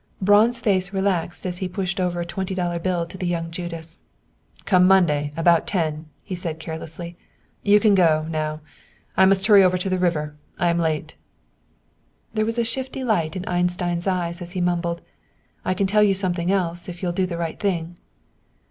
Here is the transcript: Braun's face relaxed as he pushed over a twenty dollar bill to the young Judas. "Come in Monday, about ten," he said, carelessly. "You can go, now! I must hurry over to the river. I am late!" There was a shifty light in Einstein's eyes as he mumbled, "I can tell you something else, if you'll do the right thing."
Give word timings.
Braun's 0.19 0.59
face 0.59 0.91
relaxed 0.91 1.45
as 1.45 1.59
he 1.59 1.67
pushed 1.69 1.99
over 1.99 2.19
a 2.19 2.25
twenty 2.25 2.55
dollar 2.55 2.79
bill 2.79 3.05
to 3.05 3.19
the 3.19 3.27
young 3.27 3.51
Judas. 3.51 4.01
"Come 4.65 4.81
in 4.81 4.87
Monday, 4.87 5.31
about 5.37 5.67
ten," 5.67 6.07
he 6.23 6.33
said, 6.33 6.59
carelessly. 6.59 7.17
"You 7.61 7.79
can 7.79 7.93
go, 7.93 8.25
now! 8.27 8.61
I 9.15 9.25
must 9.25 9.45
hurry 9.45 9.63
over 9.63 9.77
to 9.77 9.89
the 9.91 9.99
river. 9.99 10.35
I 10.57 10.69
am 10.69 10.79
late!" 10.79 11.17
There 12.33 12.45
was 12.45 12.57
a 12.57 12.63
shifty 12.63 13.03
light 13.03 13.35
in 13.35 13.47
Einstein's 13.47 14.07
eyes 14.07 14.41
as 14.41 14.53
he 14.53 14.59
mumbled, 14.59 15.03
"I 15.63 15.75
can 15.75 15.85
tell 15.85 16.01
you 16.01 16.15
something 16.15 16.51
else, 16.51 16.89
if 16.89 17.03
you'll 17.03 17.11
do 17.11 17.27
the 17.27 17.37
right 17.37 17.59
thing." 17.59 17.95